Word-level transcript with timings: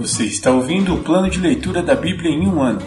Você 0.00 0.24
está 0.24 0.50
ouvindo 0.50 0.94
o 0.94 1.02
plano 1.02 1.28
de 1.28 1.38
leitura 1.38 1.82
da 1.82 1.94
Bíblia 1.94 2.30
em 2.30 2.48
um 2.48 2.62
ano. 2.62 2.80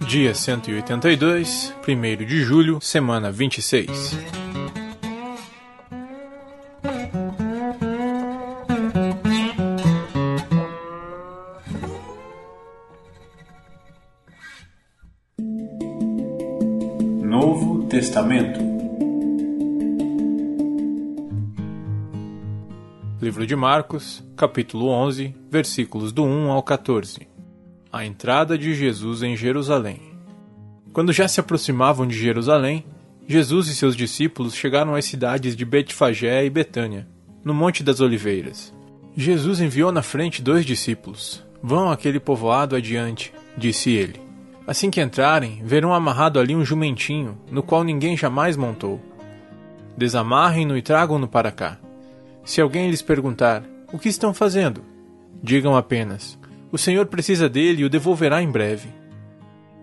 Dia 0.00 0.34
182, 0.34 1.72
1 1.86 2.26
de 2.26 2.42
julho, 2.42 2.80
semana 2.80 3.30
26. 3.30 4.18
Novo 17.22 17.84
Testamento. 17.84 18.77
Livro 23.28 23.46
de 23.46 23.54
Marcos, 23.54 24.24
capítulo 24.34 24.88
11, 24.88 25.34
versículos 25.50 26.12
do 26.12 26.24
1 26.24 26.50
ao 26.50 26.62
14. 26.62 27.28
A 27.92 28.02
entrada 28.02 28.56
de 28.56 28.72
Jesus 28.72 29.22
em 29.22 29.36
Jerusalém. 29.36 30.00
Quando 30.94 31.12
já 31.12 31.28
se 31.28 31.38
aproximavam 31.38 32.06
de 32.06 32.16
Jerusalém, 32.16 32.86
Jesus 33.26 33.68
e 33.68 33.74
seus 33.74 33.94
discípulos 33.94 34.54
chegaram 34.54 34.94
às 34.94 35.04
cidades 35.04 35.54
de 35.54 35.62
Betfagé 35.66 36.42
e 36.46 36.48
Betânia, 36.48 37.06
no 37.44 37.52
Monte 37.52 37.82
das 37.82 38.00
Oliveiras. 38.00 38.72
Jesus 39.14 39.60
enviou 39.60 39.92
na 39.92 40.00
frente 40.00 40.40
dois 40.40 40.64
discípulos. 40.64 41.44
Vão 41.62 41.90
àquele 41.90 42.18
povoado 42.18 42.74
adiante, 42.74 43.30
disse 43.58 43.90
ele. 43.90 44.18
Assim 44.66 44.90
que 44.90 45.02
entrarem, 45.02 45.60
verão 45.62 45.92
amarrado 45.92 46.40
ali 46.40 46.56
um 46.56 46.64
jumentinho, 46.64 47.36
no 47.50 47.62
qual 47.62 47.84
ninguém 47.84 48.16
jamais 48.16 48.56
montou. 48.56 48.98
Desamarrem-no 49.98 50.78
e 50.78 50.80
tragam-no 50.80 51.28
para 51.28 51.52
cá. 51.52 51.78
Se 52.48 52.62
alguém 52.62 52.88
lhes 52.88 53.02
perguntar: 53.02 53.62
O 53.92 53.98
que 53.98 54.08
estão 54.08 54.32
fazendo? 54.32 54.82
Digam 55.42 55.76
apenas: 55.76 56.38
O 56.72 56.78
Senhor 56.78 57.04
precisa 57.04 57.46
dele 57.46 57.82
e 57.82 57.84
o 57.84 57.90
devolverá 57.90 58.42
em 58.42 58.50
breve. 58.50 58.88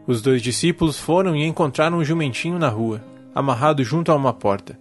Os 0.07 0.19
dois 0.19 0.41
discípulos 0.41 0.99
foram 0.99 1.35
e 1.35 1.45
encontraram 1.45 1.99
um 1.99 2.03
jumentinho 2.03 2.57
na 2.57 2.67
rua, 2.67 3.03
amarrado 3.35 3.83
junto 3.83 4.11
a 4.11 4.15
uma 4.15 4.33
porta. 4.33 4.79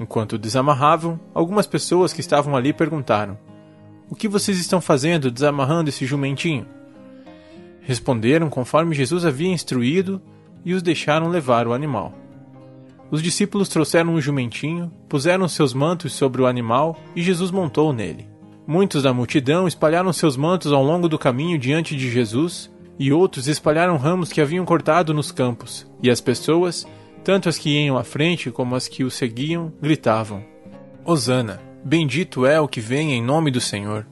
Enquanto 0.00 0.36
desamarravam, 0.36 1.20
algumas 1.32 1.64
pessoas 1.64 2.12
que 2.12 2.20
estavam 2.20 2.56
ali 2.56 2.72
perguntaram: 2.72 3.38
O 4.10 4.16
que 4.16 4.26
vocês 4.26 4.58
estão 4.58 4.80
fazendo 4.80 5.30
desamarrando 5.30 5.90
esse 5.90 6.04
jumentinho? 6.04 6.66
Responderam 7.82 8.50
conforme 8.50 8.96
Jesus 8.96 9.24
havia 9.24 9.52
instruído 9.52 10.20
e 10.64 10.74
os 10.74 10.82
deixaram 10.82 11.28
levar 11.28 11.68
o 11.68 11.72
animal. 11.72 12.12
Os 13.12 13.22
discípulos 13.22 13.68
trouxeram 13.68 14.14
um 14.14 14.20
jumentinho, 14.22 14.90
puseram 15.06 15.46
seus 15.46 15.74
mantos 15.74 16.14
sobre 16.14 16.40
o 16.40 16.46
animal 16.46 16.98
e 17.14 17.22
Jesus 17.22 17.50
montou 17.50 17.92
nele. 17.92 18.26
Muitos 18.66 19.02
da 19.02 19.12
multidão 19.12 19.68
espalharam 19.68 20.10
seus 20.14 20.34
mantos 20.34 20.72
ao 20.72 20.82
longo 20.82 21.10
do 21.10 21.18
caminho 21.18 21.58
diante 21.58 21.94
de 21.94 22.10
Jesus, 22.10 22.72
e 22.98 23.12
outros 23.12 23.48
espalharam 23.48 23.98
ramos 23.98 24.32
que 24.32 24.40
haviam 24.40 24.64
cortado 24.64 25.12
nos 25.12 25.30
campos, 25.30 25.86
e 26.02 26.10
as 26.10 26.22
pessoas, 26.22 26.86
tanto 27.22 27.50
as 27.50 27.58
que 27.58 27.84
iam 27.84 27.98
à 27.98 28.04
frente 28.04 28.50
como 28.50 28.74
as 28.74 28.88
que 28.88 29.04
o 29.04 29.10
seguiam, 29.10 29.70
gritavam: 29.82 30.42
Hosana! 31.04 31.60
Bendito 31.84 32.46
é 32.46 32.58
o 32.58 32.68
que 32.68 32.80
vem 32.80 33.12
em 33.12 33.22
nome 33.22 33.50
do 33.50 33.60
Senhor! 33.60 34.06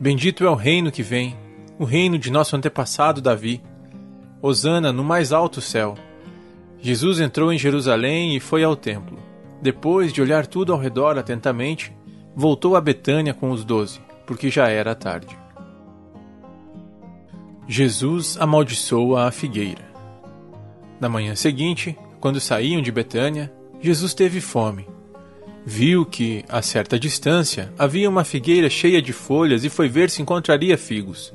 Bendito 0.00 0.46
é 0.46 0.48
o 0.48 0.54
reino 0.54 0.90
que 0.90 1.02
vem, 1.02 1.36
o 1.78 1.84
reino 1.84 2.18
de 2.18 2.30
nosso 2.30 2.56
antepassado 2.56 3.20
Davi! 3.20 3.60
Hosana 4.40 4.94
no 4.94 5.04
mais 5.04 5.30
alto 5.30 5.60
céu! 5.60 5.94
Jesus 6.84 7.18
entrou 7.18 7.50
em 7.50 7.56
Jerusalém 7.56 8.36
e 8.36 8.40
foi 8.40 8.62
ao 8.62 8.76
templo. 8.76 9.18
Depois 9.62 10.12
de 10.12 10.20
olhar 10.20 10.46
tudo 10.46 10.70
ao 10.70 10.78
redor 10.78 11.16
atentamente, 11.16 11.90
voltou 12.36 12.76
a 12.76 12.80
Betânia 12.80 13.32
com 13.32 13.50
os 13.50 13.64
doze, 13.64 14.02
porque 14.26 14.50
já 14.50 14.68
era 14.68 14.94
tarde. 14.94 15.34
Jesus 17.66 18.36
amaldiçoa 18.38 19.26
a 19.26 19.30
figueira. 19.30 19.80
Na 21.00 21.08
manhã 21.08 21.34
seguinte, 21.34 21.96
quando 22.20 22.38
saíam 22.38 22.82
de 22.82 22.92
Betânia, 22.92 23.50
Jesus 23.80 24.12
teve 24.12 24.42
fome. 24.42 24.86
Viu 25.64 26.04
que, 26.04 26.44
a 26.50 26.60
certa 26.60 26.98
distância, 26.98 27.72
havia 27.78 28.10
uma 28.10 28.24
figueira 28.24 28.68
cheia 28.68 29.00
de 29.00 29.14
folhas 29.14 29.64
e 29.64 29.70
foi 29.70 29.88
ver 29.88 30.10
se 30.10 30.20
encontraria 30.20 30.76
figos. 30.76 31.32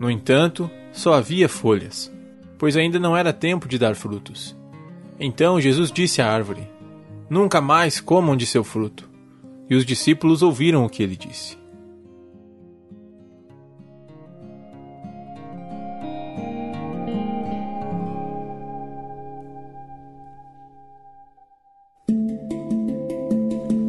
No 0.00 0.10
entanto, 0.10 0.68
só 0.90 1.14
havia 1.14 1.48
folhas, 1.48 2.12
pois 2.58 2.76
ainda 2.76 2.98
não 2.98 3.16
era 3.16 3.32
tempo 3.32 3.68
de 3.68 3.78
dar 3.78 3.94
frutos. 3.94 4.63
Então 5.18 5.60
Jesus 5.60 5.92
disse 5.92 6.20
à 6.20 6.30
árvore: 6.30 6.68
Nunca 7.28 7.60
mais 7.60 8.00
comam 8.00 8.36
de 8.36 8.46
seu 8.46 8.64
fruto. 8.64 9.08
E 9.68 9.74
os 9.74 9.84
discípulos 9.84 10.42
ouviram 10.42 10.84
o 10.84 10.88
que 10.88 11.02
ele 11.02 11.16
disse. 11.16 11.56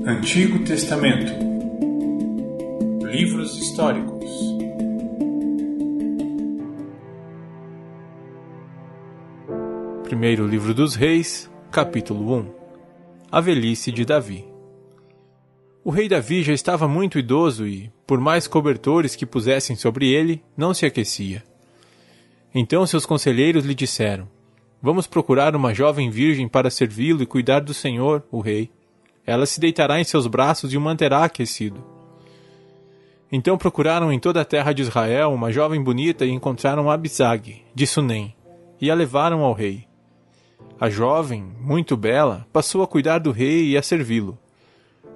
Antigo 0.08 0.64
Testamento. 0.64 1.34
Livros 3.06 3.58
históricos. 3.58 4.55
Primeiro 10.06 10.46
livro 10.46 10.72
dos 10.72 10.94
Reis, 10.94 11.50
capítulo 11.72 12.38
1 12.38 12.54
A 13.32 13.42
velhice 13.42 13.92
de 13.92 14.06
Davi. 14.06 14.46
O 15.84 15.90
rei 15.90 16.08
Davi 16.08 16.44
já 16.44 16.54
estava 16.54 16.88
muito 16.88 17.18
idoso 17.18 17.66
e, 17.66 17.92
por 18.06 18.20
mais 18.20 18.46
cobertores 18.46 19.16
que 19.16 19.26
pusessem 19.26 19.76
sobre 19.76 20.12
ele, 20.12 20.44
não 20.56 20.76
se 20.76 20.86
aquecia. 20.86 21.44
Então 22.54 22.86
seus 22.86 23.04
conselheiros 23.04 23.66
lhe 23.66 23.74
disseram: 23.74 24.28
Vamos 24.80 25.08
procurar 25.08 25.56
uma 25.56 25.74
jovem 25.74 26.12
virgem 26.12 26.48
para 26.48 26.70
servi-lo 26.70 27.24
e 27.24 27.26
cuidar 27.26 27.62
do 27.62 27.74
Senhor, 27.74 28.24
o 28.32 28.42
rei. 28.42 28.70
Ela 29.26 29.48
se 29.48 29.60
deitará 29.60 30.00
em 30.00 30.04
seus 30.04 30.28
braços 30.28 30.72
e 30.72 30.78
o 30.78 30.82
manterá 30.82 31.24
aquecido. 31.24 31.84
Então 33.32 33.58
procuraram 33.58 34.14
em 34.14 34.20
toda 34.20 34.40
a 34.40 34.46
terra 34.46 34.72
de 34.72 34.84
Israel 34.84 35.34
uma 35.34 35.52
jovem 35.52 35.84
bonita 35.84 36.28
e 36.28 36.30
encontraram 36.30 36.92
Abisag, 36.92 37.64
de 37.74 37.88
Sunem, 37.88 38.36
e 38.80 38.92
a 38.92 38.94
levaram 38.94 39.44
ao 39.44 39.52
rei. 39.52 39.88
A 40.80 40.90
jovem, 40.90 41.42
muito 41.62 41.96
bela, 41.96 42.46
passou 42.52 42.84
a 42.84 42.88
cuidar 42.88 43.20
do 43.20 43.32
rei 43.32 43.70
e 43.70 43.78
a 43.78 43.82
servi-lo. 43.82 44.38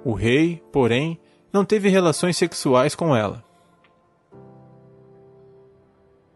O 0.05 0.13
rei, 0.13 0.63
porém, 0.71 1.19
não 1.51 1.65
teve 1.65 1.89
relações 1.89 2.37
sexuais 2.37 2.95
com 2.95 3.13
ela. 3.13 3.43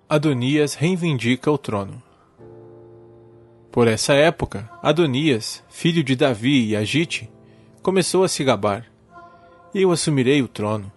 Adonias 0.09 0.75
reivindica 0.75 1.50
o 1.50 1.57
trono. 1.57 2.03
Por 3.72 3.88
essa 3.88 4.13
época, 4.13 4.69
Adonias, 4.81 5.63
filho 5.69 6.03
de 6.03 6.16
Davi 6.16 6.67
e 6.67 6.75
Agite, 6.75 7.31
começou 7.81 8.23
a 8.23 8.28
se 8.28 8.44
gabar. 8.44 8.85
Eu 9.73 9.91
assumirei 9.91 10.41
o 10.41 10.47
trono. 10.47 10.91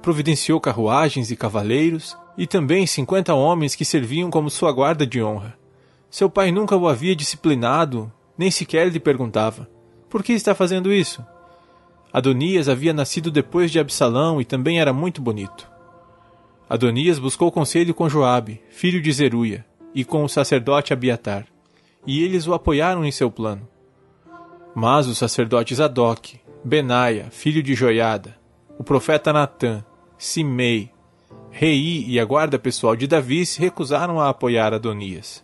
Providenciou 0.00 0.60
carruagens 0.60 1.30
e 1.30 1.36
cavaleiros, 1.36 2.16
e 2.38 2.46
também 2.46 2.86
cinquenta 2.86 3.34
homens 3.34 3.74
que 3.74 3.84
serviam 3.84 4.30
como 4.30 4.48
sua 4.48 4.72
guarda 4.72 5.06
de 5.06 5.22
honra. 5.22 5.58
Seu 6.14 6.30
pai 6.30 6.52
nunca 6.52 6.76
o 6.76 6.86
havia 6.86 7.16
disciplinado, 7.16 8.08
nem 8.38 8.48
sequer 8.48 8.88
lhe 8.88 9.00
perguntava: 9.00 9.68
Por 10.08 10.22
que 10.22 10.32
está 10.32 10.54
fazendo 10.54 10.92
isso? 10.92 11.26
Adonias 12.12 12.68
havia 12.68 12.92
nascido 12.92 13.32
depois 13.32 13.68
de 13.68 13.80
Absalão 13.80 14.40
e 14.40 14.44
também 14.44 14.78
era 14.78 14.92
muito 14.92 15.20
bonito. 15.20 15.68
Adonias 16.70 17.18
buscou 17.18 17.50
conselho 17.50 17.92
com 17.92 18.08
Joabe, 18.08 18.62
filho 18.70 19.02
de 19.02 19.10
Zeruia, 19.10 19.66
e 19.92 20.04
com 20.04 20.22
o 20.22 20.28
sacerdote 20.28 20.92
Abiatar, 20.92 21.48
e 22.06 22.22
eles 22.22 22.46
o 22.46 22.54
apoiaram 22.54 23.04
em 23.04 23.10
seu 23.10 23.28
plano. 23.28 23.68
Mas 24.72 25.08
os 25.08 25.18
sacerdotes 25.18 25.80
Adoc, 25.80 26.36
Benaia, 26.64 27.26
filho 27.32 27.60
de 27.60 27.74
Joiada, 27.74 28.38
o 28.78 28.84
profeta 28.84 29.32
Natã, 29.32 29.84
Simei, 30.16 30.92
Rei 31.50 32.04
e 32.06 32.20
a 32.20 32.24
guarda 32.24 32.56
pessoal 32.56 32.94
de 32.94 33.08
Davi 33.08 33.44
se 33.44 33.58
recusaram 33.58 34.20
a 34.20 34.28
apoiar 34.28 34.72
Adonias. 34.72 35.43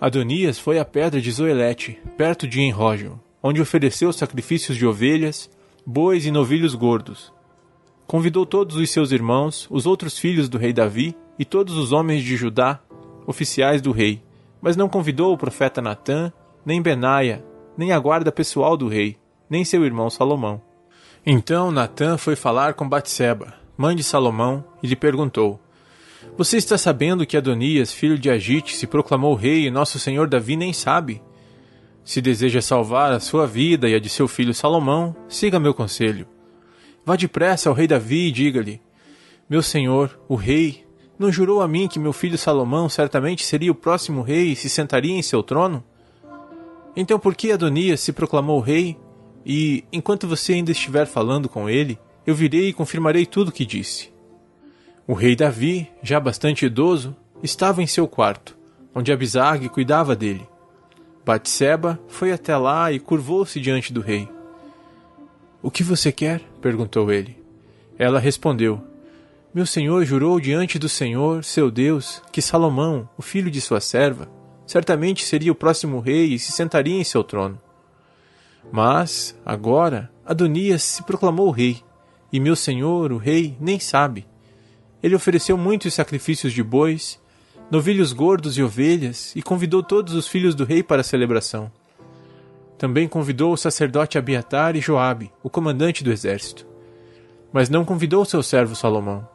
Adonias 0.00 0.58
foi 0.58 0.78
à 0.78 0.84
pedra 0.84 1.20
de 1.20 1.30
Zoelete, 1.32 1.98
perto 2.18 2.46
de 2.46 2.60
Enrógio, 2.60 3.18
onde 3.42 3.62
ofereceu 3.62 4.12
sacrifícios 4.12 4.76
de 4.76 4.86
ovelhas, 4.86 5.50
bois 5.86 6.26
e 6.26 6.30
novilhos 6.30 6.74
gordos. 6.74 7.32
Convidou 8.06 8.44
todos 8.44 8.76
os 8.76 8.90
seus 8.90 9.10
irmãos, 9.10 9.66
os 9.70 9.86
outros 9.86 10.18
filhos 10.18 10.48
do 10.50 10.58
rei 10.58 10.72
Davi 10.72 11.16
e 11.38 11.44
todos 11.44 11.76
os 11.78 11.92
homens 11.92 12.22
de 12.22 12.36
Judá, 12.36 12.78
oficiais 13.26 13.80
do 13.80 13.90
rei, 13.90 14.22
mas 14.60 14.76
não 14.76 14.88
convidou 14.88 15.32
o 15.32 15.38
profeta 15.38 15.80
Natã, 15.80 16.30
nem 16.64 16.82
Benaia, 16.82 17.42
nem 17.76 17.92
a 17.92 17.98
guarda 17.98 18.30
pessoal 18.30 18.76
do 18.76 18.88
rei, 18.88 19.16
nem 19.48 19.64
seu 19.64 19.84
irmão 19.84 20.10
Salomão. 20.10 20.60
Então 21.24 21.70
Natã 21.70 22.18
foi 22.18 22.36
falar 22.36 22.74
com 22.74 22.88
Batseba, 22.88 23.54
mãe 23.76 23.96
de 23.96 24.04
Salomão, 24.04 24.62
e 24.82 24.86
lhe 24.86 24.96
perguntou: 24.96 25.58
você 26.36 26.56
está 26.56 26.78
sabendo 26.78 27.26
que 27.26 27.36
Adonias, 27.36 27.92
filho 27.92 28.18
de 28.18 28.30
Agite, 28.30 28.76
se 28.76 28.86
proclamou 28.86 29.34
rei 29.34 29.66
e 29.66 29.70
nosso 29.70 29.98
senhor 29.98 30.28
Davi 30.28 30.56
nem 30.56 30.72
sabe? 30.72 31.22
Se 32.04 32.20
deseja 32.20 32.60
salvar 32.60 33.12
a 33.12 33.20
sua 33.20 33.46
vida 33.46 33.88
e 33.88 33.94
a 33.94 33.98
de 33.98 34.08
seu 34.08 34.28
filho 34.28 34.54
Salomão, 34.54 35.14
siga 35.28 35.58
meu 35.58 35.74
conselho. 35.74 36.26
Vá 37.04 37.16
depressa 37.16 37.68
ao 37.68 37.74
rei 37.74 37.86
Davi 37.86 38.28
e 38.28 38.32
diga-lhe: 38.32 38.80
Meu 39.48 39.62
senhor, 39.62 40.18
o 40.28 40.34
rei, 40.34 40.84
não 41.18 41.32
jurou 41.32 41.62
a 41.62 41.68
mim 41.68 41.88
que 41.88 41.98
meu 41.98 42.12
filho 42.12 42.36
Salomão 42.36 42.88
certamente 42.88 43.44
seria 43.44 43.72
o 43.72 43.74
próximo 43.74 44.22
rei 44.22 44.52
e 44.52 44.56
se 44.56 44.68
sentaria 44.68 45.14
em 45.14 45.22
seu 45.22 45.42
trono? 45.42 45.82
Então 46.94 47.18
por 47.18 47.34
que 47.34 47.52
Adonias 47.52 48.00
se 48.00 48.12
proclamou 48.12 48.60
rei? 48.60 48.96
E, 49.44 49.84
enquanto 49.92 50.26
você 50.26 50.54
ainda 50.54 50.72
estiver 50.72 51.06
falando 51.06 51.48
com 51.48 51.70
ele, 51.70 51.98
eu 52.26 52.34
virei 52.34 52.68
e 52.68 52.72
confirmarei 52.72 53.24
tudo 53.24 53.48
o 53.48 53.52
que 53.52 53.64
disse. 53.64 54.15
O 55.08 55.14
rei 55.14 55.36
Davi, 55.36 55.88
já 56.02 56.18
bastante 56.18 56.66
idoso, 56.66 57.14
estava 57.40 57.80
em 57.80 57.86
seu 57.86 58.08
quarto, 58.08 58.58
onde 58.92 59.12
Abisag 59.12 59.68
cuidava 59.68 60.16
dele. 60.16 60.44
Batseba 61.24 62.00
foi 62.08 62.32
até 62.32 62.56
lá 62.56 62.90
e 62.90 62.98
curvou-se 62.98 63.60
diante 63.60 63.92
do 63.92 64.00
rei. 64.00 64.28
O 65.62 65.70
que 65.70 65.84
você 65.84 66.10
quer? 66.10 66.40
perguntou 66.60 67.12
ele. 67.12 67.40
Ela 67.96 68.18
respondeu: 68.18 68.82
Meu 69.54 69.64
senhor 69.64 70.04
jurou 70.04 70.40
diante 70.40 70.76
do 70.76 70.88
Senhor, 70.88 71.44
seu 71.44 71.70
Deus, 71.70 72.20
que 72.32 72.42
Salomão, 72.42 73.08
o 73.16 73.22
filho 73.22 73.50
de 73.50 73.60
sua 73.60 73.80
serva, 73.80 74.28
certamente 74.66 75.24
seria 75.24 75.52
o 75.52 75.56
próximo 75.56 76.00
rei 76.00 76.34
e 76.34 76.38
se 76.38 76.50
sentaria 76.50 76.98
em 76.98 77.04
seu 77.04 77.22
trono. 77.22 77.60
Mas, 78.72 79.38
agora, 79.46 80.10
Adonias 80.24 80.82
se 80.82 81.04
proclamou 81.04 81.52
rei, 81.52 81.80
e 82.32 82.40
meu 82.40 82.56
senhor, 82.56 83.12
o 83.12 83.18
rei, 83.18 83.56
nem 83.60 83.78
sabe. 83.78 84.26
Ele 85.02 85.14
ofereceu 85.14 85.56
muitos 85.56 85.94
sacrifícios 85.94 86.52
de 86.52 86.62
bois, 86.62 87.20
novilhos 87.70 88.12
gordos 88.12 88.56
e 88.56 88.62
ovelhas, 88.62 89.34
e 89.36 89.42
convidou 89.42 89.82
todos 89.82 90.14
os 90.14 90.28
filhos 90.28 90.54
do 90.54 90.64
rei 90.64 90.82
para 90.82 91.00
a 91.00 91.04
celebração. 91.04 91.70
Também 92.78 93.08
convidou 93.08 93.52
o 93.52 93.56
sacerdote 93.56 94.18
Abiatar 94.18 94.76
e 94.76 94.80
Joabe, 94.80 95.32
o 95.42 95.48
comandante 95.48 96.04
do 96.04 96.12
exército. 96.12 96.66
Mas 97.52 97.70
não 97.70 97.84
convidou 97.84 98.24
seu 98.24 98.42
servo 98.42 98.74
Salomão. 98.74 99.26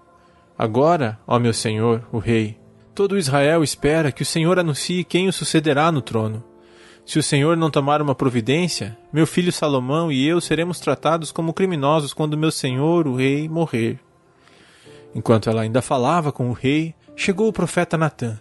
Agora, 0.58 1.19
ó 1.25 1.40
meu 1.40 1.54
senhor, 1.54 2.08
o 2.12 2.19
rei, 2.19 2.58
todo 2.94 3.18
Israel 3.18 3.63
espera 3.63 4.12
que 4.12 4.22
o 4.22 4.25
Senhor 4.25 4.60
anuncie 4.60 5.04
quem 5.04 5.28
o 5.28 5.34
sucederá 5.34 5.92
no 5.92 6.02
trono. 6.02 6.44
Se 7.04 7.18
o 7.18 7.24
Senhor 7.24 7.58
não 7.58 7.72
tomar 7.72 8.00
uma 8.00 8.13
providência, 8.13 8.96
meu 9.12 9.25
filho 9.25 9.52
Salomão 9.52 10.12
e 10.12 10.28
eu 10.28 10.40
seremos 10.40 10.80
tratados 10.80 11.31
como 11.31 11.54
criminosos 11.54 12.13
quando 12.13 12.38
meu 12.38 12.52
senhor, 12.52 13.08
o 13.08 13.16
rei, 13.16 13.50
morrer. 13.50 14.00
Enquanto 15.13 15.50
ela 15.50 15.62
ainda 15.62 15.81
falava 15.81 16.31
com 16.31 16.50
o 16.50 16.54
rei, 16.54 16.96
chegou 17.16 17.48
o 17.48 17.54
profeta 17.54 17.98
Natã. 17.98 18.40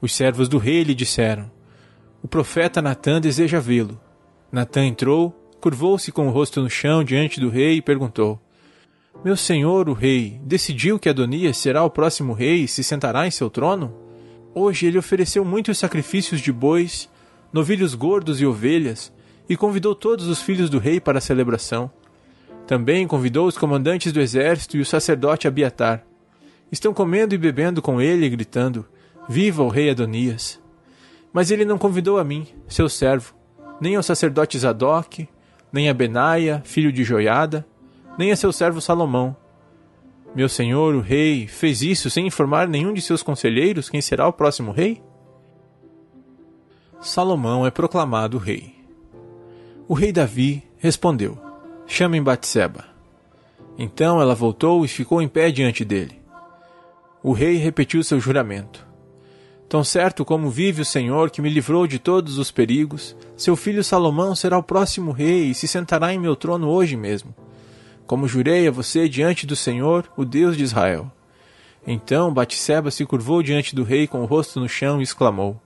Os 0.00 0.14
servos 0.14 0.48
do 0.48 0.58
rei 0.58 0.82
lhe 0.82 0.94
disseram: 0.94 1.50
O 2.22 2.28
profeta 2.28 2.80
Natã 2.80 3.20
deseja 3.20 3.58
vê-lo. 3.58 4.00
Natã 4.52 4.84
entrou, 4.84 5.34
curvou-se 5.60 6.12
com 6.12 6.28
o 6.28 6.30
rosto 6.30 6.60
no 6.60 6.70
chão 6.70 7.02
diante 7.02 7.40
do 7.40 7.48
rei 7.48 7.76
e 7.76 7.82
perguntou: 7.82 8.40
Meu 9.24 9.36
senhor, 9.36 9.88
o 9.88 9.92
rei, 9.92 10.40
decidiu 10.44 10.98
que 10.98 11.08
Adonias 11.08 11.56
será 11.56 11.82
o 11.82 11.90
próximo 11.90 12.32
rei 12.32 12.64
e 12.64 12.68
se 12.68 12.84
sentará 12.84 13.26
em 13.26 13.30
seu 13.30 13.50
trono? 13.50 13.92
Hoje 14.54 14.86
ele 14.86 14.98
ofereceu 14.98 15.44
muitos 15.44 15.76
sacrifícios 15.76 16.40
de 16.40 16.52
bois, 16.52 17.10
novilhos 17.52 17.94
gordos 17.94 18.40
e 18.40 18.46
ovelhas, 18.46 19.12
e 19.48 19.56
convidou 19.56 19.94
todos 19.94 20.28
os 20.28 20.40
filhos 20.40 20.70
do 20.70 20.78
rei 20.78 21.00
para 21.00 21.18
a 21.18 21.20
celebração. 21.20 21.90
Também 22.66 23.06
convidou 23.06 23.46
os 23.46 23.56
comandantes 23.56 24.12
do 24.12 24.20
exército 24.20 24.76
e 24.76 24.80
o 24.80 24.86
sacerdote 24.86 25.46
Abiatar. 25.46 26.04
Estão 26.70 26.92
comendo 26.92 27.34
e 27.34 27.38
bebendo 27.38 27.80
com 27.80 28.00
ele 28.00 28.26
e 28.26 28.30
gritando: 28.30 28.84
Viva 29.28 29.62
o 29.62 29.68
rei 29.68 29.90
Adonias! 29.90 30.60
Mas 31.32 31.50
ele 31.50 31.64
não 31.64 31.78
convidou 31.78 32.18
a 32.18 32.24
mim, 32.24 32.46
seu 32.66 32.88
servo, 32.88 33.34
nem 33.80 33.94
ao 33.94 34.02
sacerdote 34.02 34.58
Zadok, 34.58 35.28
nem 35.72 35.88
a 35.88 35.94
Benaia, 35.94 36.62
filho 36.64 36.90
de 36.90 37.04
Joiada, 37.04 37.64
nem 38.18 38.32
a 38.32 38.36
seu 38.36 38.50
servo 38.50 38.80
Salomão. 38.80 39.36
Meu 40.34 40.48
senhor, 40.48 40.94
o 40.94 41.00
rei, 41.00 41.46
fez 41.46 41.82
isso 41.82 42.10
sem 42.10 42.26
informar 42.26 42.66
nenhum 42.66 42.92
de 42.92 43.00
seus 43.00 43.22
conselheiros 43.22 43.88
quem 43.88 44.00
será 44.00 44.26
o 44.26 44.32
próximo 44.32 44.72
rei? 44.72 45.02
Salomão 47.00 47.64
é 47.64 47.70
proclamado 47.70 48.38
rei. 48.38 48.74
O 49.86 49.94
rei 49.94 50.12
Davi 50.12 50.64
respondeu: 50.78 51.45
Chamem 51.86 52.22
Batseba. 52.22 52.84
Então 53.78 54.20
ela 54.20 54.34
voltou 54.34 54.84
e 54.84 54.88
ficou 54.88 55.22
em 55.22 55.28
pé 55.28 55.50
diante 55.50 55.84
dele. 55.84 56.20
O 57.22 57.32
rei 57.32 57.56
repetiu 57.56 58.02
seu 58.02 58.18
juramento. 58.18 58.84
Tão 59.68 59.82
certo 59.82 60.24
como 60.24 60.50
vive 60.50 60.82
o 60.82 60.84
Senhor 60.84 61.30
que 61.30 61.40
me 61.40 61.48
livrou 61.48 61.86
de 61.86 61.98
todos 61.98 62.38
os 62.38 62.50
perigos, 62.50 63.16
seu 63.36 63.56
filho 63.56 63.82
Salomão 63.82 64.34
será 64.34 64.58
o 64.58 64.62
próximo 64.62 65.12
rei 65.12 65.50
e 65.50 65.54
se 65.54 65.66
sentará 65.66 66.12
em 66.12 66.18
meu 66.18 66.36
trono 66.36 66.68
hoje 66.68 66.96
mesmo. 66.96 67.34
Como 68.06 68.28
jurei 68.28 68.66
a 68.66 68.70
você 68.70 69.08
diante 69.08 69.46
do 69.46 69.56
Senhor, 69.56 70.10
o 70.16 70.24
Deus 70.24 70.56
de 70.56 70.64
Israel. 70.64 71.10
Então 71.86 72.32
Batseba 72.34 72.90
se 72.90 73.06
curvou 73.06 73.42
diante 73.42 73.74
do 73.74 73.84
rei 73.84 74.06
com 74.06 74.22
o 74.22 74.26
rosto 74.26 74.58
no 74.58 74.68
chão 74.68 75.00
e 75.00 75.04
exclamou: 75.04 75.60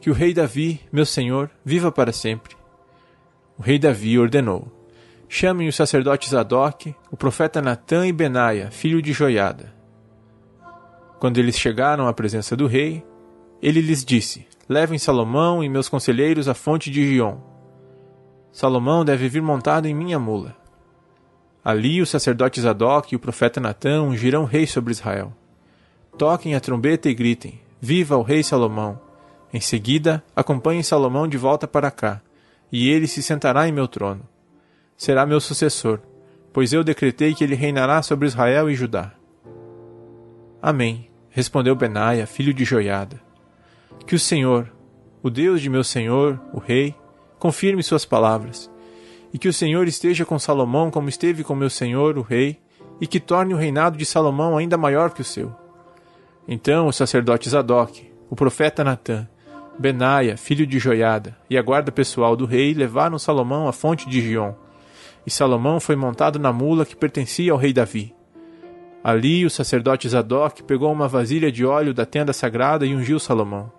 Que 0.00 0.10
o 0.10 0.12
rei 0.12 0.34
Davi, 0.34 0.80
meu 0.92 1.06
senhor, 1.06 1.50
viva 1.64 1.92
para 1.92 2.12
sempre. 2.12 2.56
O 3.58 3.62
rei 3.62 3.78
Davi 3.78 4.18
ordenou: 4.18 4.75
Chamem 5.28 5.66
os 5.66 5.74
sacerdotes 5.74 6.30
Zadok, 6.30 6.94
o 7.10 7.16
profeta 7.16 7.60
Natã 7.60 8.06
e 8.06 8.12
Benaia, 8.12 8.70
filho 8.70 9.02
de 9.02 9.12
Joiada. 9.12 9.74
Quando 11.18 11.38
eles 11.38 11.58
chegaram 11.58 12.06
à 12.06 12.12
presença 12.12 12.56
do 12.56 12.66
rei, 12.66 13.04
ele 13.60 13.80
lhes 13.80 14.04
disse: 14.04 14.46
Levem 14.68 14.98
Salomão 14.98 15.64
e 15.64 15.68
meus 15.68 15.88
conselheiros 15.88 16.48
à 16.48 16.54
fonte 16.54 16.90
de 16.90 17.04
Gion. 17.04 17.38
Salomão 18.52 19.04
deve 19.04 19.28
vir 19.28 19.42
montado 19.42 19.86
em 19.86 19.94
minha 19.94 20.18
mula. 20.18 20.56
Ali 21.64 22.00
os 22.00 22.08
sacerdotes 22.08 22.62
Zadok 22.62 23.12
e 23.12 23.16
o 23.16 23.20
profeta 23.20 23.60
Natã 23.60 24.02
ungirão 24.02 24.44
rei 24.44 24.66
sobre 24.66 24.92
Israel. 24.92 25.32
Toquem 26.16 26.54
a 26.54 26.60
trombeta 26.60 27.08
e 27.08 27.14
gritem: 27.14 27.60
Viva 27.80 28.16
o 28.16 28.22
rei 28.22 28.44
Salomão! 28.44 29.00
Em 29.52 29.60
seguida, 29.60 30.22
acompanhem 30.36 30.84
Salomão 30.84 31.26
de 31.26 31.36
volta 31.36 31.66
para 31.66 31.90
cá, 31.90 32.20
e 32.70 32.88
ele 32.88 33.08
se 33.08 33.22
sentará 33.22 33.66
em 33.66 33.72
meu 33.72 33.88
trono 33.88 34.22
será 34.96 35.26
meu 35.26 35.40
sucessor, 35.40 36.00
pois 36.52 36.72
eu 36.72 36.82
decretei 36.82 37.34
que 37.34 37.44
ele 37.44 37.54
reinará 37.54 38.02
sobre 38.02 38.26
Israel 38.26 38.70
e 38.70 38.74
Judá. 38.74 39.12
Amém, 40.60 41.10
respondeu 41.28 41.74
Benaia, 41.76 42.26
filho 42.26 42.54
de 42.54 42.64
Joiada. 42.64 43.20
Que 44.06 44.14
o 44.14 44.18
Senhor, 44.18 44.72
o 45.22 45.28
Deus 45.28 45.60
de 45.60 45.68
meu 45.68 45.84
senhor, 45.84 46.40
o 46.52 46.58
rei, 46.58 46.94
confirme 47.38 47.82
suas 47.82 48.04
palavras, 48.04 48.70
e 49.32 49.38
que 49.38 49.48
o 49.48 49.52
Senhor 49.52 49.86
esteja 49.86 50.24
com 50.24 50.38
Salomão 50.38 50.90
como 50.90 51.08
esteve 51.08 51.44
com 51.44 51.54
meu 51.54 51.68
senhor, 51.68 52.16
o 52.16 52.22
rei, 52.22 52.58
e 53.00 53.06
que 53.06 53.20
torne 53.20 53.52
o 53.52 53.56
reinado 53.56 53.98
de 53.98 54.06
Salomão 54.06 54.56
ainda 54.56 54.78
maior 54.78 55.10
que 55.10 55.20
o 55.20 55.24
seu. 55.24 55.54
Então 56.48 56.86
o 56.86 56.92
sacerdote 56.92 57.50
Zadok, 57.50 58.10
o 58.30 58.36
profeta 58.36 58.82
Natã, 58.82 59.28
Benaia, 59.78 60.36
filho 60.36 60.66
de 60.66 60.78
Joiada, 60.78 61.36
e 61.50 61.58
a 61.58 61.62
guarda 61.62 61.92
pessoal 61.92 62.34
do 62.34 62.46
rei 62.46 62.72
levaram 62.72 63.18
Salomão 63.18 63.68
à 63.68 63.72
fonte 63.72 64.08
de 64.08 64.20
Gion, 64.22 64.54
e 65.26 65.30
Salomão 65.30 65.80
foi 65.80 65.96
montado 65.96 66.38
na 66.38 66.52
mula 66.52 66.86
que 66.86 66.94
pertencia 66.94 67.50
ao 67.50 67.58
rei 67.58 67.72
Davi. 67.72 68.14
Ali 69.02 69.44
o 69.44 69.50
sacerdote 69.50 70.08
Zadok 70.08 70.62
pegou 70.62 70.92
uma 70.92 71.08
vasilha 71.08 71.50
de 71.50 71.64
óleo 71.64 71.92
da 71.92 72.06
tenda 72.06 72.32
sagrada 72.32 72.86
e 72.86 72.94
ungiu 72.94 73.18
Salomão. 73.18 73.70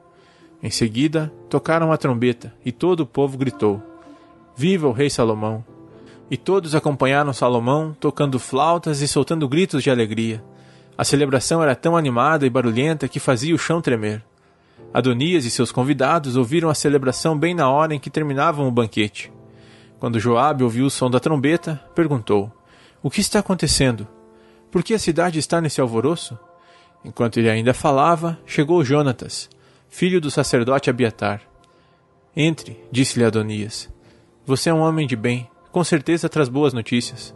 Em 0.61 0.69
seguida, 0.69 1.31
tocaram 1.49 1.91
a 1.91 1.97
trombeta, 1.97 2.53
e 2.65 2.71
todo 2.71 3.01
o 3.01 3.05
povo 3.05 3.37
gritou: 3.37 3.81
Viva 4.55 4.87
o 4.87 4.91
rei 4.91 5.09
Salomão! 5.09 5.63
E 6.29 6.35
todos 6.35 6.75
acompanharam 6.75 7.31
Salomão, 7.31 7.95
tocando 7.99 8.39
flautas 8.39 9.01
e 9.01 9.07
soltando 9.07 9.47
gritos 9.47 9.81
de 9.81 9.89
alegria. 9.89 10.43
A 10.97 11.03
celebração 11.03 11.61
era 11.61 11.75
tão 11.75 11.95
animada 11.95 12.45
e 12.45 12.49
barulhenta 12.49 13.07
que 13.07 13.19
fazia 13.19 13.55
o 13.55 13.59
chão 13.59 13.81
tremer. 13.81 14.23
Adonias 14.93 15.45
e 15.45 15.51
seus 15.51 15.71
convidados 15.71 16.35
ouviram 16.35 16.69
a 16.69 16.75
celebração 16.75 17.37
bem 17.37 17.53
na 17.53 17.69
hora 17.69 17.93
em 17.93 17.99
que 17.99 18.09
terminavam 18.09 18.67
o 18.67 18.71
banquete. 18.71 19.31
Quando 19.99 20.19
Joabe 20.19 20.63
ouviu 20.63 20.85
o 20.85 20.91
som 20.91 21.09
da 21.09 21.19
trombeta, 21.19 21.81
perguntou: 21.95 22.51
O 23.01 23.09
que 23.09 23.21
está 23.21 23.39
acontecendo? 23.39 24.07
Por 24.71 24.83
que 24.83 24.93
a 24.93 24.99
cidade 24.99 25.39
está 25.39 25.59
nesse 25.59 25.81
alvoroço? 25.81 26.37
Enquanto 27.03 27.37
ele 27.37 27.49
ainda 27.49 27.73
falava, 27.73 28.37
chegou 28.45 28.83
Jonatas, 28.83 29.49
filho 29.89 30.19
do 30.19 30.29
sacerdote 30.29 30.89
Abiatar. 30.89 31.41
Entre, 32.35 32.79
disse-lhe 32.91 33.25
Adonias. 33.25 33.89
Você 34.45 34.69
é 34.69 34.73
um 34.73 34.81
homem 34.81 35.07
de 35.07 35.15
bem, 35.15 35.49
com 35.71 35.83
certeza 35.83 36.29
traz 36.29 36.49
boas 36.49 36.73
notícias. 36.73 37.35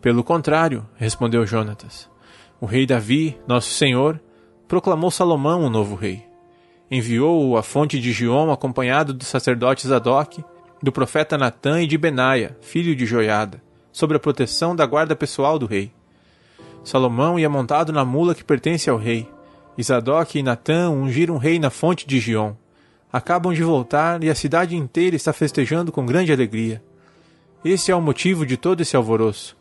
Pelo 0.00 0.24
contrário, 0.24 0.86
respondeu 0.96 1.46
Jonatas. 1.46 2.08
O 2.60 2.64
rei 2.64 2.86
Davi, 2.86 3.38
nosso 3.46 3.70
senhor, 3.70 4.20
proclamou 4.66 5.10
Salomão 5.10 5.64
um 5.64 5.70
novo 5.70 5.94
rei. 5.94 6.24
Enviou-o 6.90 7.56
à 7.56 7.62
fonte 7.62 7.98
de 7.98 8.12
Gion 8.12 8.50
acompanhado 8.50 9.12
do 9.12 9.24
sacerdote 9.24 9.86
Zadok 9.86 10.44
do 10.82 10.92
profeta 10.92 11.38
Natã 11.38 11.82
e 11.82 11.86
de 11.86 11.96
Benaia, 11.96 12.56
filho 12.60 12.94
de 12.94 13.06
Joiada, 13.06 13.62
sobre 13.92 14.16
a 14.16 14.20
proteção 14.20 14.76
da 14.76 14.84
guarda 14.84 15.16
pessoal 15.16 15.58
do 15.58 15.66
rei. 15.66 15.92
Salomão 16.84 17.38
ia 17.38 17.48
montado 17.48 17.92
na 17.92 18.04
mula 18.04 18.34
que 18.34 18.44
pertence 18.44 18.88
ao 18.88 18.96
rei. 18.96 19.28
Isadoc 19.76 20.34
e 20.34 20.42
Natã 20.42 20.88
ungiram 20.90 21.34
o 21.34 21.38
rei 21.38 21.58
na 21.58 21.70
fonte 21.70 22.06
de 22.06 22.20
Gion. 22.20 22.54
Acabam 23.12 23.52
de 23.52 23.62
voltar 23.62 24.22
e 24.22 24.30
a 24.30 24.34
cidade 24.34 24.76
inteira 24.76 25.16
está 25.16 25.32
festejando 25.32 25.90
com 25.90 26.06
grande 26.06 26.32
alegria. 26.32 26.82
Esse 27.64 27.90
é 27.90 27.96
o 27.96 28.00
motivo 28.00 28.46
de 28.46 28.56
todo 28.56 28.82
esse 28.82 28.96
alvoroço. 28.96 29.56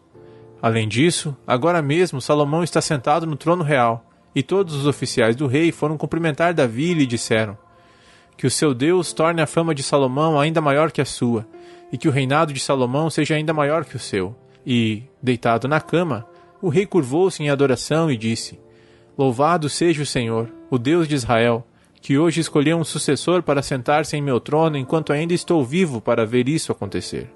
Além 0.61 0.87
disso, 0.87 1.35
agora 1.47 1.81
mesmo 1.81 2.21
Salomão 2.21 2.63
está 2.63 2.81
sentado 2.81 3.25
no 3.25 3.35
trono 3.35 3.63
real, 3.63 4.05
e 4.35 4.43
todos 4.43 4.75
os 4.75 4.85
oficiais 4.85 5.35
do 5.35 5.47
rei 5.47 5.71
foram 5.71 5.97
cumprimentar 5.97 6.53
Davi 6.53 6.91
e 6.91 6.93
lhe 6.93 7.05
disseram: 7.05 7.57
Que 8.37 8.47
o 8.47 8.51
seu 8.51 8.73
Deus 8.73 9.13
torne 9.13 9.41
a 9.41 9.47
fama 9.47 9.73
de 9.73 9.81
Salomão 9.81 10.39
ainda 10.39 10.61
maior 10.61 10.91
que 10.91 11.01
a 11.01 11.05
sua, 11.05 11.47
e 11.91 11.97
que 11.97 12.07
o 12.07 12.11
reinado 12.11 12.53
de 12.53 12.59
Salomão 12.59 13.09
seja 13.09 13.35
ainda 13.35 13.53
maior 13.53 13.85
que 13.85 13.95
o 13.95 13.99
seu. 13.99 14.35
E, 14.65 15.03
deitado 15.21 15.67
na 15.67 15.79
cama, 15.79 16.27
o 16.61 16.69
rei 16.69 16.85
curvou-se 16.85 17.41
em 17.41 17.49
adoração 17.49 18.11
e 18.11 18.17
disse: 18.17 18.59
Louvado 19.17 19.69
seja 19.69 20.03
o 20.03 20.05
Senhor, 20.05 20.51
o 20.69 20.77
Deus 20.77 21.07
de 21.07 21.15
Israel, 21.15 21.65
que 22.01 22.17
hoje 22.17 22.41
escolheu 22.41 22.77
um 22.77 22.83
sucessor 22.83 23.41
para 23.41 23.61
sentar-se 23.61 24.17
em 24.17 24.21
meu 24.21 24.39
trono 24.39 24.77
enquanto 24.77 25.13
ainda 25.13 25.33
estou 25.33 25.63
vivo 25.63 26.01
para 26.01 26.25
ver 26.25 26.49
isso 26.49 26.71
acontecer. 26.71 27.31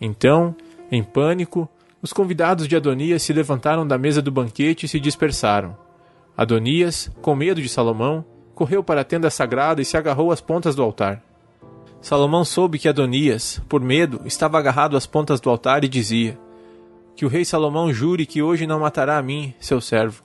Então, 0.00 0.54
em 0.90 1.02
pânico, 1.02 1.68
os 2.00 2.12
convidados 2.12 2.66
de 2.66 2.74
Adonias 2.74 3.22
se 3.22 3.32
levantaram 3.32 3.86
da 3.86 3.96
mesa 3.96 4.20
do 4.20 4.30
banquete 4.30 4.86
e 4.86 4.88
se 4.88 4.98
dispersaram. 4.98 5.76
Adonias, 6.36 7.10
com 7.20 7.34
medo 7.34 7.60
de 7.60 7.68
Salomão, 7.68 8.24
correu 8.54 8.82
para 8.82 9.00
a 9.00 9.04
tenda 9.04 9.30
sagrada 9.30 9.80
e 9.80 9.84
se 9.84 9.96
agarrou 9.96 10.30
às 10.30 10.40
pontas 10.40 10.74
do 10.74 10.82
altar. 10.82 11.22
Salomão 12.00 12.44
soube 12.44 12.78
que 12.78 12.88
Adonias, 12.88 13.62
por 13.68 13.80
medo, 13.80 14.20
estava 14.24 14.58
agarrado 14.58 14.96
às 14.96 15.06
pontas 15.06 15.40
do 15.40 15.48
altar 15.48 15.84
e 15.84 15.88
dizia: 15.88 16.38
Que 17.14 17.24
o 17.24 17.28
rei 17.28 17.44
Salomão 17.44 17.92
jure 17.92 18.26
que 18.26 18.42
hoje 18.42 18.66
não 18.66 18.80
matará 18.80 19.18
a 19.18 19.22
mim, 19.22 19.54
seu 19.60 19.80
servo. 19.80 20.24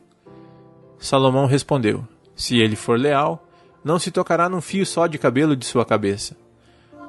Salomão 0.97 1.45
respondeu: 1.45 2.03
Se 2.35 2.59
ele 2.59 2.75
for 2.75 2.99
leal, 2.99 3.47
não 3.83 3.99
se 3.99 4.09
tocará 4.09 4.49
num 4.49 4.59
fio 4.59 4.85
só 4.85 5.05
de 5.05 5.17
cabelo 5.17 5.55
de 5.55 5.65
sua 5.65 5.85
cabeça. 5.85 6.35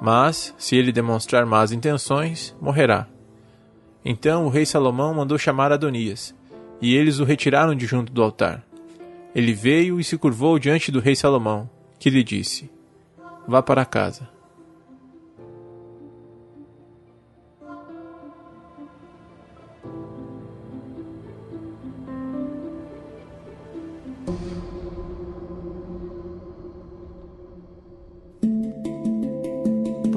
Mas, 0.00 0.54
se 0.58 0.76
ele 0.76 0.92
demonstrar 0.92 1.44
más 1.46 1.72
intenções, 1.72 2.54
morrerá. 2.60 3.08
Então 4.04 4.46
o 4.46 4.48
rei 4.48 4.64
Salomão 4.64 5.12
mandou 5.14 5.38
chamar 5.38 5.72
Adonias, 5.72 6.34
e 6.80 6.94
eles 6.94 7.18
o 7.18 7.24
retiraram 7.24 7.74
de 7.74 7.86
junto 7.86 8.12
do 8.12 8.22
altar. 8.22 8.67
Ele 9.34 9.52
veio 9.52 10.00
e 10.00 10.04
se 10.04 10.16
curvou 10.16 10.58
diante 10.58 10.90
do 10.90 11.00
rei 11.00 11.14
Salomão, 11.14 11.68
que 11.98 12.10
lhe 12.10 12.24
disse: 12.24 12.70
Vá 13.46 13.62
para 13.62 13.84
casa. 13.84 14.28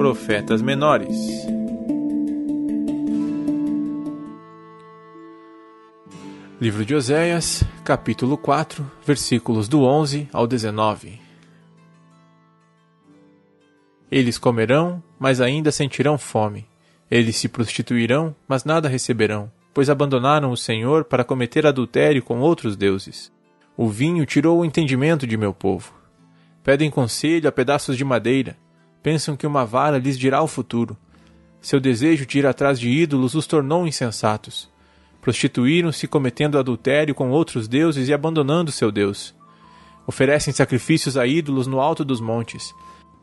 profetas 0.02 0.60
menores. 0.60 1.46
Livro 6.60 6.84
de 6.84 6.94
Oséias, 6.94 7.62
capítulo 7.84 8.38
4, 8.38 8.88
versículos 9.04 9.68
do 9.68 9.82
11 9.82 10.28
ao 10.32 10.46
19. 10.46 11.20
Eles 14.10 14.38
comerão, 14.38 15.02
mas 15.18 15.40
ainda 15.40 15.72
sentirão 15.72 16.16
fome. 16.16 16.66
Eles 17.10 17.36
se 17.36 17.48
prostituirão, 17.48 18.34
mas 18.46 18.64
nada 18.64 18.88
receberão, 18.88 19.50
pois 19.74 19.90
abandonaram 19.90 20.50
o 20.50 20.56
Senhor 20.56 21.04
para 21.04 21.24
cometer 21.24 21.66
adultério 21.66 22.22
com 22.22 22.40
outros 22.40 22.76
deuses. 22.76 23.32
O 23.76 23.88
vinho 23.88 24.24
tirou 24.24 24.60
o 24.60 24.64
entendimento 24.64 25.26
de 25.26 25.36
meu 25.36 25.52
povo. 25.52 25.92
Pedem 26.62 26.90
conselho 26.90 27.48
a 27.48 27.52
pedaços 27.52 27.96
de 27.96 28.04
madeira, 28.04 28.56
Pensam 29.02 29.36
que 29.36 29.46
uma 29.46 29.66
vara 29.66 29.98
lhes 29.98 30.16
dirá 30.16 30.40
o 30.42 30.46
futuro. 30.46 30.96
Seu 31.60 31.80
desejo 31.80 32.24
de 32.24 32.38
ir 32.38 32.46
atrás 32.46 32.78
de 32.78 32.88
ídolos 32.88 33.34
os 33.34 33.46
tornou 33.46 33.86
insensatos. 33.86 34.70
Prostituíram-se 35.22 36.06
cometendo 36.06 36.58
adultério 36.58 37.14
com 37.14 37.30
outros 37.30 37.66
deuses 37.66 38.08
e 38.08 38.12
abandonando 38.12 38.70
seu 38.70 38.92
Deus. 38.92 39.34
Oferecem 40.06 40.52
sacrifícios 40.52 41.16
a 41.16 41.26
ídolos 41.26 41.66
no 41.66 41.80
alto 41.80 42.04
dos 42.04 42.20
montes. 42.20 42.74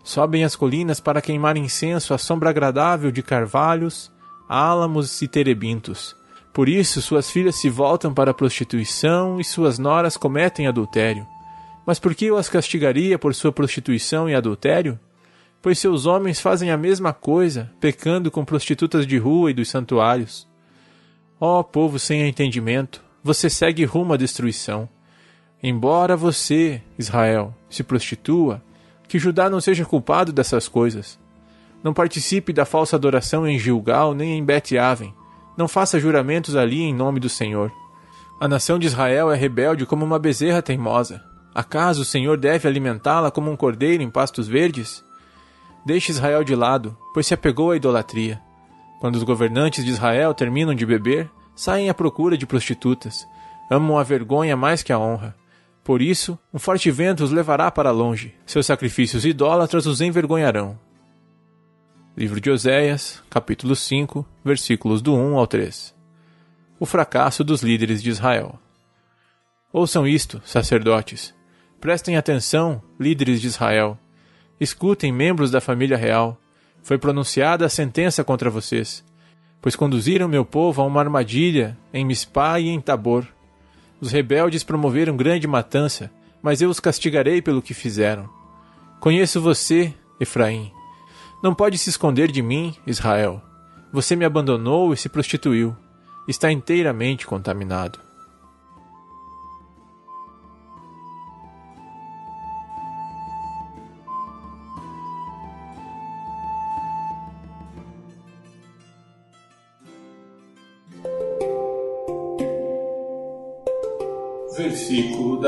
Sobem 0.04 0.44
as 0.44 0.56
colinas 0.56 1.00
para 1.00 1.22
queimar 1.22 1.58
incenso 1.58 2.12
à 2.12 2.18
sombra 2.18 2.50
agradável 2.50 3.12
de 3.12 3.22
carvalhos, 3.22 4.12
álamos 4.48 5.22
e 5.22 5.28
terebintos. 5.28 6.16
Por 6.52 6.68
isso 6.68 7.04
suas 7.04 7.30
filhas 7.30 7.58
se 7.58 7.70
voltam 7.70 8.12
para 8.12 8.32
a 8.32 8.34
prostituição 8.34 9.40
e 9.40 9.44
suas 9.44 9.78
noras 9.78 10.18
cometem 10.18 10.66
adultério. 10.66 11.28
Mas 11.86 12.00
por 12.00 12.16
que 12.16 12.26
eu 12.26 12.38
as 12.38 12.50
castigaria 12.50 13.20
por 13.20 13.36
sua 13.36 13.52
prostituição 13.52 14.28
e 14.28 14.34
adultério? 14.34 14.98
pois 15.62 15.78
seus 15.80 16.06
homens 16.06 16.40
fazem 16.40 16.72
a 16.72 16.78
mesma 16.78 17.14
coisa, 17.14 17.72
pecando 17.80 18.32
com 18.32 18.46
prostitutas 18.46 19.06
de 19.06 19.18
rua 19.18 19.52
e 19.52 19.54
dos 19.54 19.70
santuários. 19.70 20.49
Ó 21.42 21.60
oh, 21.60 21.64
povo 21.64 21.98
sem 21.98 22.28
entendimento, 22.28 23.02
você 23.24 23.50
segue 23.50 23.86
rumo 23.86 24.14
à 24.14 24.18
destruição. 24.18 24.90
Embora 25.64 26.18
você, 26.18 26.82
Israel, 26.98 27.56
se 27.70 27.82
prostitua, 27.82 28.62
que 29.08 29.18
Judá 29.18 29.50
não 29.50 29.62
seja 29.62 29.86
culpado 29.86 30.34
dessas 30.34 30.68
coisas. 30.68 31.18
Não 31.82 31.94
participe 31.94 32.52
da 32.52 32.66
falsa 32.66 32.98
adoração 32.98 33.48
em 33.48 33.58
Gilgal 33.58 34.14
nem 34.14 34.38
em 34.38 34.44
Bet-Aven. 34.44 35.14
Não 35.58 35.68
faça 35.68 36.00
juramentos 36.00 36.58
ali 36.58 36.82
em 36.82 36.94
nome 36.94 37.22
do 37.22 37.30
Senhor. 37.30 37.72
A 38.40 38.48
nação 38.48 38.78
de 38.78 38.88
Israel 38.88 39.32
é 39.32 39.36
rebelde 39.36 39.86
como 39.86 40.04
uma 40.04 40.20
bezerra 40.20 40.62
teimosa. 40.62 41.24
Acaso 41.56 42.02
o 42.02 42.06
Senhor 42.06 42.38
deve 42.38 42.68
alimentá-la 42.68 43.32
como 43.32 43.50
um 43.50 43.56
cordeiro 43.56 44.04
em 44.04 44.10
pastos 44.10 44.48
verdes? 44.48 45.04
Deixe 45.86 46.12
Israel 46.12 46.44
de 46.44 46.54
lado, 46.54 46.98
pois 47.14 47.28
se 47.28 47.34
apegou 47.34 47.72
à 47.72 47.78
idolatria. 47.78 48.42
Quando 49.00 49.16
os 49.16 49.24
governantes 49.24 49.86
de 49.86 49.92
Israel 49.92 50.34
terminam 50.34 50.76
de 50.76 50.86
beber, 50.86 51.30
saem 51.56 51.90
à 51.90 51.94
procura 51.94 52.38
de 52.38 52.46
prostitutas. 52.46 53.26
Amam 53.70 53.98
a 53.98 54.04
vergonha 54.04 54.58
mais 54.58 54.84
que 54.84 54.92
a 54.92 55.00
honra. 55.00 55.36
Por 55.84 56.02
isso, 56.02 56.38
um 56.54 56.60
forte 56.60 56.92
vento 56.92 57.24
os 57.24 57.32
levará 57.32 57.72
para 57.72 57.92
longe. 57.92 58.36
Seus 58.46 58.66
sacrifícios 58.66 59.26
idólatras 59.26 59.86
os 59.86 60.02
envergonharão. 60.02 60.78
Livro 62.16 62.42
de 62.42 62.52
Oséias, 62.52 63.24
capítulo 63.30 63.76
5, 63.76 64.26
versículos 64.44 65.02
do 65.02 65.16
1 65.16 65.38
ao 65.38 65.48
3. 65.48 65.96
O 66.80 66.86
fracasso 66.86 67.44
dos 67.44 67.62
líderes 67.62 68.04
de 68.04 68.10
Israel. 68.10 68.60
Ouçam 69.72 70.06
isto, 70.06 70.42
sacerdotes. 70.44 71.34
Prestem 71.80 72.18
atenção, 72.18 72.82
líderes 73.00 73.40
de 73.40 73.48
Israel. 73.48 73.98
Escutem, 74.60 75.12
membros 75.12 75.52
da 75.52 75.62
família 75.62 75.96
real. 75.96 76.38
Foi 76.84 76.98
pronunciada 76.98 77.66
a 77.66 77.70
sentença 77.70 78.24
contra 78.24 78.50
vocês, 78.50 79.04
pois 79.62 79.76
conduziram 79.76 80.28
meu 80.28 80.46
povo 80.46 80.82
a 80.82 80.86
uma 80.86 81.00
armadilha 81.00 81.78
em 81.94 82.06
Mispá 82.06 82.60
e 82.60 82.70
em 82.70 82.80
Tabor. 82.80 83.26
Os 84.02 84.12
rebeldes 84.12 84.64
promoveram 84.64 85.18
grande 85.18 85.48
matança, 85.48 86.12
mas 86.42 86.62
eu 86.62 86.70
os 86.70 86.80
castigarei 86.80 87.42
pelo 87.42 87.62
que 87.62 87.74
fizeram. 87.74 88.30
Conheço 89.00 89.42
você, 89.42 89.94
Efraim. 90.20 90.72
Não 91.44 91.54
pode 91.54 91.78
se 91.78 91.90
esconder 91.90 92.32
de 92.32 92.42
mim, 92.42 92.76
Israel. 92.86 93.42
Você 93.94 94.16
me 94.16 94.26
abandonou 94.26 94.94
e 94.94 94.98
se 94.98 95.10
prostituiu. 95.10 95.76
Está 96.28 96.52
inteiramente 96.52 97.26
contaminado. 97.26 98.09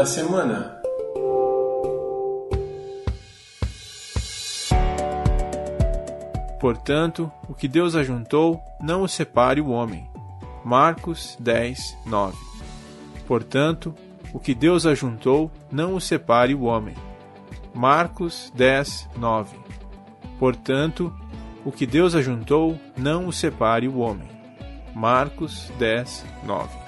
Da 0.02 0.06
semana. 0.06 0.82
Portanto, 6.60 7.32
o 7.48 7.54
que 7.54 7.68
Deus 7.68 7.96
ajuntou, 7.96 8.64
não 8.82 9.04
o 9.04 9.08
separe 9.08 9.62
o 9.62 9.70
homem. 9.70 10.10
Marcos 10.66 11.38
10, 11.40 11.96
9. 12.08 12.36
Portanto, 13.28 13.94
o 14.34 14.40
que 14.40 14.56
Deus 14.56 14.88
ajuntou, 14.88 15.52
não 15.72 15.94
o 15.94 16.02
separe 16.02 16.56
o 16.56 16.64
homem. 16.64 16.96
Marcos 17.72 18.52
10, 18.56 19.08
9. 19.18 19.56
Portanto, 20.40 21.14
o 21.64 21.72
que 21.72 21.86
Deus 21.86 22.16
ajuntou, 22.16 22.76
não 22.98 23.28
o 23.28 23.32
separe 23.32 23.88
o 23.88 24.00
homem. 24.00 24.28
Marcos 24.96 25.72
10, 25.78 26.26
9. 26.44 26.81